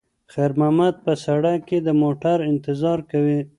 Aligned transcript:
خیر 0.33 0.51
محمد 0.59 0.95
په 1.05 1.13
سړک 1.25 1.59
کې 1.69 1.77
د 1.81 1.89
موټرو 2.01 2.43
انتظار 2.51 2.99
کوي. 3.11 3.39